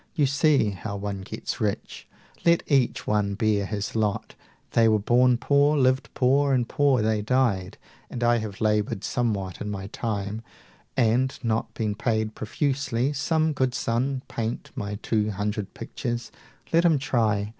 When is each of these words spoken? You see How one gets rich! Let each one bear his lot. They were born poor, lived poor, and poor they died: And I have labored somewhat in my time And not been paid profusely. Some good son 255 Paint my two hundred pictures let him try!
You 0.15 0.25
see 0.25 0.71
How 0.71 0.95
one 0.95 1.21
gets 1.21 1.61
rich! 1.61 2.07
Let 2.43 2.63
each 2.65 3.05
one 3.05 3.35
bear 3.35 3.67
his 3.67 3.95
lot. 3.95 4.33
They 4.71 4.87
were 4.87 4.97
born 4.97 5.37
poor, 5.37 5.77
lived 5.77 6.09
poor, 6.15 6.53
and 6.55 6.67
poor 6.67 7.03
they 7.03 7.21
died: 7.21 7.77
And 8.09 8.23
I 8.23 8.37
have 8.39 8.59
labored 8.61 9.03
somewhat 9.03 9.61
in 9.61 9.69
my 9.69 9.85
time 9.89 10.41
And 10.97 11.37
not 11.43 11.71
been 11.75 11.93
paid 11.93 12.33
profusely. 12.33 13.13
Some 13.13 13.53
good 13.53 13.75
son 13.75 14.23
255 14.29 14.35
Paint 14.35 14.69
my 14.75 14.95
two 15.03 15.29
hundred 15.29 15.71
pictures 15.75 16.31
let 16.73 16.83
him 16.83 16.97
try! 16.97 17.49